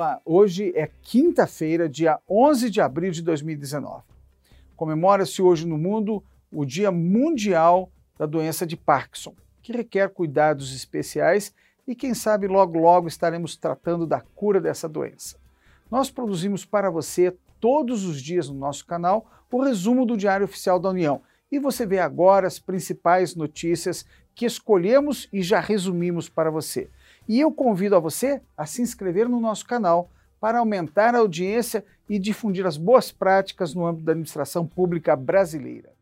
Olá, 0.00 0.18
hoje 0.24 0.72
é 0.74 0.88
quinta-feira, 1.02 1.86
dia 1.86 2.18
11 2.26 2.70
de 2.70 2.80
abril 2.80 3.10
de 3.10 3.20
2019. 3.20 4.02
Comemora-se 4.74 5.42
hoje 5.42 5.66
no 5.66 5.76
mundo 5.76 6.24
o 6.50 6.64
Dia 6.64 6.90
Mundial 6.90 7.92
da 8.16 8.24
Doença 8.24 8.66
de 8.66 8.78
Parkinson, 8.78 9.34
que 9.60 9.74
requer 9.74 10.08
cuidados 10.08 10.74
especiais 10.74 11.54
e 11.86 11.94
quem 11.94 12.14
sabe 12.14 12.48
logo 12.48 12.78
logo 12.78 13.08
estaremos 13.08 13.58
tratando 13.58 14.06
da 14.06 14.22
cura 14.34 14.58
dessa 14.58 14.88
doença. 14.88 15.36
Nós 15.90 16.10
produzimos 16.10 16.64
para 16.64 16.88
você 16.88 17.36
todos 17.60 18.06
os 18.06 18.22
dias 18.22 18.48
no 18.48 18.54
nosso 18.54 18.86
canal 18.86 19.30
o 19.52 19.62
resumo 19.62 20.06
do 20.06 20.16
Diário 20.16 20.46
Oficial 20.46 20.80
da 20.80 20.88
União 20.88 21.20
e 21.52 21.58
você 21.58 21.84
vê 21.84 21.98
agora 21.98 22.46
as 22.46 22.58
principais 22.58 23.34
notícias 23.36 24.06
que 24.34 24.46
escolhemos 24.46 25.28
e 25.30 25.42
já 25.42 25.60
resumimos 25.60 26.26
para 26.26 26.50
você. 26.50 26.88
E 27.30 27.38
eu 27.38 27.52
convido 27.52 27.94
a 27.94 28.00
você 28.00 28.42
a 28.56 28.66
se 28.66 28.82
inscrever 28.82 29.28
no 29.28 29.38
nosso 29.38 29.64
canal 29.64 30.10
para 30.40 30.58
aumentar 30.58 31.14
a 31.14 31.18
audiência 31.18 31.84
e 32.08 32.18
difundir 32.18 32.66
as 32.66 32.76
boas 32.76 33.12
práticas 33.12 33.72
no 33.72 33.86
âmbito 33.86 34.04
da 34.04 34.10
administração 34.10 34.66
pública 34.66 35.14
brasileira. 35.14 35.92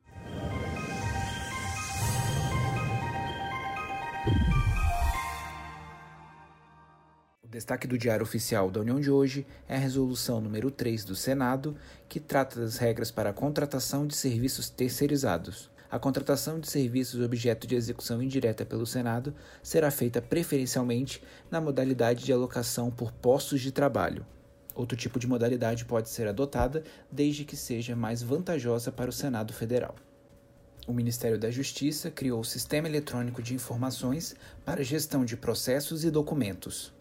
O 7.43 7.47
destaque 7.47 7.87
do 7.87 7.99
Diário 7.99 8.23
Oficial 8.23 8.71
da 8.71 8.81
União 8.81 8.99
de 8.99 9.11
hoje 9.11 9.47
é 9.69 9.75
a 9.75 9.79
resolução 9.79 10.41
número 10.41 10.71
3 10.71 11.05
do 11.05 11.15
Senado, 11.15 11.77
que 12.09 12.19
trata 12.19 12.59
das 12.59 12.79
regras 12.79 13.11
para 13.11 13.29
a 13.29 13.35
contratação 13.35 14.07
de 14.07 14.17
serviços 14.17 14.71
terceirizados. 14.71 15.71
A 15.91 15.99
contratação 15.99 16.61
de 16.61 16.69
serviços 16.69 17.23
objeto 17.23 17.67
de 17.67 17.75
execução 17.75 18.23
indireta 18.23 18.67
pelo 18.67 18.87
Senado 18.87 19.35
será 19.63 19.91
feita 19.91 20.21
preferencialmente 20.21 21.23
na 21.51 21.63
modalidade 21.63 22.25
de 22.25 22.33
alocação 22.33 22.91
por 22.91 23.11
postos 23.11 23.63
de 23.63 23.73
trabalho. 23.73 24.27
Outro 24.75 24.97
tipo 24.97 25.19
de 25.19 25.27
modalidade 25.27 25.87
pode 25.87 26.11
ser 26.11 26.29
adotada 26.29 26.85
desde 27.11 27.45
que 27.45 27.57
seja 27.57 27.97
mais 27.97 28.23
vantajosa 28.23 28.93
para 28.93 29.09
o 29.09 29.13
Senado 29.13 29.53
Federal. 29.55 29.97
O 30.87 30.93
Ministério 30.93 31.39
da 31.39 31.51
Justiça 31.51 32.11
criou 32.11 32.41
o 32.41 32.45
Sistema 32.45 32.87
Eletrônico 32.87 33.43
de 33.43 33.55
Informações 33.55 34.37
para 34.65 34.85
Gestão 34.85 35.25
de 35.25 35.37
Processos 35.37 36.05
e 36.05 36.11
Documentos. 36.11 36.93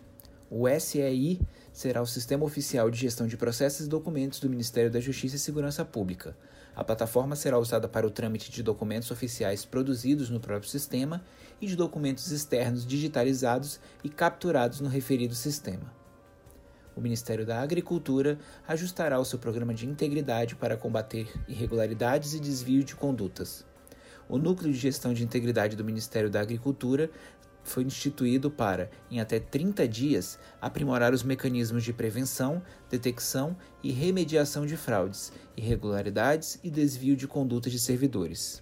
O 0.50 0.68
SEI 0.80 1.42
será 1.74 2.02
o 2.02 2.08
Sistema 2.08 2.46
Oficial 2.46 2.90
de 2.90 2.98
Gestão 2.98 3.28
de 3.28 3.36
Processos 3.36 3.86
e 3.86 3.90
Documentos 3.90 4.40
do 4.40 4.50
Ministério 4.50 4.90
da 4.90 5.00
Justiça 5.00 5.36
e 5.36 5.40
Segurança 5.40 5.84
Pública, 5.84 6.36
a 6.78 6.84
plataforma 6.84 7.36
será 7.36 7.58
usada 7.58 7.88
para 7.88 8.06
o 8.06 8.12
trâmite 8.12 8.52
de 8.52 8.62
documentos 8.62 9.10
oficiais 9.10 9.66
produzidos 9.66 10.30
no 10.30 10.40
próprio 10.40 10.70
sistema 10.70 11.24
e 11.60 11.66
de 11.66 11.76
documentos 11.76 12.32
externos 12.32 12.86
digitalizados 12.86 13.80
e 14.04 14.10
capturados 14.10 14.80
no 14.80 14.88
referido 14.88 15.34
sistema. 15.34 15.92
O 16.96 17.02
Ministério 17.02 17.48
da 17.48 17.64
Agricultura 17.64 18.38
ajustará 18.68 19.20
o 19.20 19.26
seu 19.26 19.40
programa 19.40 19.74
de 19.74 19.88
integridade 19.88 20.56
para 20.56 20.78
combater 20.78 21.28
irregularidades 21.48 22.36
e 22.36 22.40
desvio 22.40 22.84
de 22.84 22.96
condutas. 22.96 23.66
O 24.30 24.38
Núcleo 24.38 24.72
de 24.72 24.78
Gestão 24.78 25.16
de 25.16 25.24
Integridade 25.24 25.76
do 25.76 25.84
Ministério 25.84 26.30
da 26.30 26.42
Agricultura 26.42 27.10
foi 27.70 27.84
instituído 27.84 28.50
para, 28.50 28.90
em 29.10 29.20
até 29.20 29.40
30 29.40 29.88
dias, 29.88 30.40
aprimorar 30.62 31.14
os 31.14 31.24
mecanismos 31.24 31.84
de 31.84 31.94
prevenção, 31.94 32.62
detecção 32.90 33.56
e 33.84 33.92
remediação 33.92 34.66
de 34.66 34.78
fraudes, 34.78 35.32
irregularidades 35.56 36.60
e 36.64 36.70
desvio 36.70 37.16
de 37.16 37.28
conduta 37.28 37.70
de 37.70 37.80
servidores. 37.80 38.62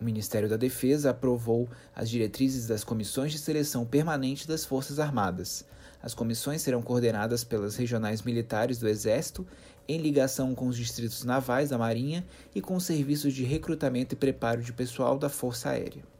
O 0.00 0.04
Ministério 0.04 0.48
da 0.48 0.56
Defesa 0.56 1.10
aprovou 1.10 1.68
as 1.94 2.10
diretrizes 2.10 2.66
das 2.66 2.84
comissões 2.84 3.32
de 3.32 3.38
seleção 3.38 3.86
permanente 3.86 4.46
das 4.46 4.64
Forças 4.64 4.98
Armadas. 4.98 5.64
As 6.02 6.12
comissões 6.12 6.60
serão 6.60 6.82
coordenadas 6.82 7.42
pelas 7.42 7.76
regionais 7.76 8.22
militares 8.22 8.78
do 8.78 8.88
Exército, 8.88 9.46
em 9.88 9.98
ligação 9.98 10.54
com 10.54 10.66
os 10.66 10.76
distritos 10.76 11.24
navais 11.24 11.70
da 11.70 11.78
Marinha 11.78 12.24
e 12.54 12.60
com 12.60 12.76
os 12.76 12.84
serviços 12.84 13.32
de 13.32 13.44
recrutamento 13.44 14.14
e 14.14 14.18
preparo 14.18 14.62
de 14.62 14.72
pessoal 14.72 15.18
da 15.18 15.28
Força 15.28 15.70
Aérea. 15.70 16.15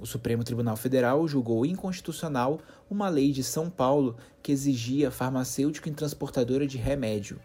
O 0.00 0.06
Supremo 0.06 0.42
Tribunal 0.42 0.76
Federal 0.76 1.26
julgou 1.28 1.64
inconstitucional 1.64 2.60
uma 2.90 3.08
lei 3.08 3.30
de 3.30 3.44
São 3.44 3.70
Paulo 3.70 4.16
que 4.42 4.50
exigia 4.50 5.10
farmacêutico 5.10 5.88
em 5.88 5.94
transportadora 5.94 6.66
de 6.66 6.76
remédio. 6.76 7.38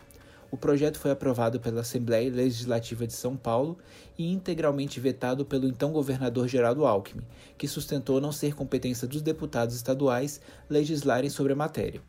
O 0.51 0.57
projeto 0.57 0.97
foi 0.97 1.11
aprovado 1.11 1.59
pela 1.59 1.81
Assembleia 1.81 2.31
Legislativa 2.31 3.05
de 3.05 3.13
São 3.13 3.37
Paulo 3.37 3.77
e 4.17 4.31
integralmente 4.31 4.99
vetado 4.99 5.45
pelo 5.45 5.67
então 5.67 5.91
governador 5.91 6.47
Geraldo 6.47 6.87
Alckmin, 6.87 7.23
que 7.55 7.67
sustentou 7.67 8.19
não 8.19 8.31
ser 8.31 8.55
competência 8.55 9.07
dos 9.07 9.21
deputados 9.21 9.75
estaduais 9.75 10.41
legislarem 10.67 11.29
sobre 11.29 11.53
a 11.53 11.55
matéria. 11.55 12.01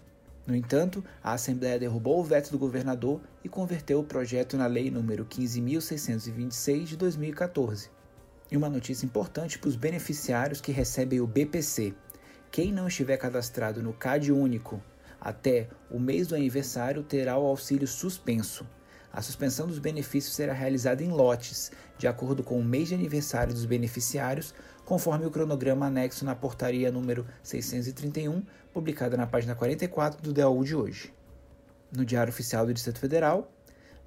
No 0.46 0.56
entanto, 0.56 1.04
a 1.22 1.34
Assembleia 1.34 1.78
derrubou 1.78 2.18
o 2.18 2.24
veto 2.24 2.50
do 2.50 2.58
governador 2.58 3.20
e 3.44 3.48
converteu 3.48 4.00
o 4.00 4.04
projeto 4.04 4.56
na 4.56 4.66
Lei 4.66 4.90
nº 4.90 5.26
15.626 5.26 6.84
de 6.84 6.96
2014. 6.96 7.99
E 8.50 8.56
uma 8.56 8.68
notícia 8.68 9.06
importante 9.06 9.58
para 9.58 9.68
os 9.68 9.76
beneficiários 9.76 10.60
que 10.60 10.72
recebem 10.72 11.20
o 11.20 11.26
BPC. 11.26 11.94
Quem 12.50 12.72
não 12.72 12.88
estiver 12.88 13.16
cadastrado 13.16 13.82
no 13.82 13.92
CAD 13.92 14.32
único 14.32 14.82
até 15.20 15.68
o 15.90 16.00
mês 16.00 16.28
do 16.28 16.34
aniversário 16.34 17.02
terá 17.02 17.36
o 17.36 17.46
auxílio 17.46 17.86
suspenso. 17.86 18.66
A 19.12 19.20
suspensão 19.20 19.66
dos 19.66 19.78
benefícios 19.78 20.34
será 20.34 20.52
realizada 20.52 21.02
em 21.02 21.10
lotes, 21.10 21.70
de 21.98 22.06
acordo 22.06 22.42
com 22.42 22.58
o 22.58 22.64
mês 22.64 22.88
de 22.88 22.94
aniversário 22.94 23.52
dos 23.52 23.66
beneficiários, 23.66 24.54
conforme 24.84 25.26
o 25.26 25.30
cronograma 25.30 25.86
anexo 25.86 26.24
na 26.24 26.34
portaria 26.34 26.90
número 26.90 27.26
631, 27.42 28.42
publicada 28.72 29.16
na 29.16 29.26
página 29.26 29.54
44 29.54 30.22
do 30.22 30.32
DAU 30.32 30.64
de 30.64 30.74
hoje. 30.74 31.12
No 31.92 32.04
Diário 32.04 32.32
Oficial 32.32 32.64
do 32.64 32.72
Distrito 32.72 33.00
Federal, 33.00 33.52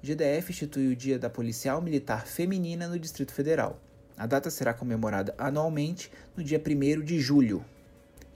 GDF 0.02 0.50
institui 0.50 0.88
o 0.88 0.96
Dia 0.96 1.18
da 1.18 1.30
Policial 1.30 1.80
Militar 1.80 2.26
Feminina 2.26 2.88
no 2.88 2.98
Distrito 2.98 3.32
Federal. 3.32 3.80
A 4.16 4.26
data 4.26 4.48
será 4.48 4.72
comemorada 4.72 5.34
anualmente 5.36 6.10
no 6.36 6.44
dia 6.44 6.62
1 6.64 7.02
de 7.02 7.20
julho. 7.20 7.64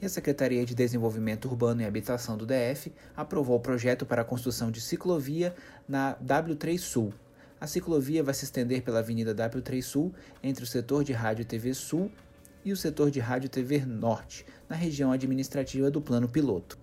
E 0.01 0.07
a 0.07 0.09
Secretaria 0.09 0.65
de 0.65 0.75
Desenvolvimento 0.75 1.47
Urbano 1.47 1.83
e 1.83 1.85
Habitação 1.85 2.37
do 2.37 2.45
DF 2.45 2.93
aprovou 3.17 3.57
o 3.57 3.61
projeto 3.61 4.05
para 4.05 4.23
a 4.23 4.25
construção 4.25 4.71
de 4.73 4.81
ciclovia 4.81 5.55
na 5.89 6.17
W3 6.17 6.79
Sul. 6.79 7.13
A 7.61 7.67
ciclovia 7.67 8.23
vai 8.23 8.35
se 8.35 8.45
estender 8.45 8.83
pela 8.83 9.01
Avenida 9.01 9.35
W3 9.35 9.83
Sul, 9.83 10.13
entre 10.43 10.65
o 10.65 10.67
setor 10.67 11.05
de 11.05 11.13
Rádio 11.13 11.43
e 11.43 11.45
TV 11.45 11.75
Sul 11.75 12.11
e 12.65 12.73
o 12.73 12.77
setor 12.77 13.11
de 13.11 13.21
Rádio 13.21 13.47
e 13.47 13.49
TV 13.49 13.85
Norte, 13.85 14.45
na 14.69 14.77
região 14.77 15.13
administrativa 15.13 15.91
do 15.91 16.01
Plano 16.01 16.29
Piloto. 16.29 16.79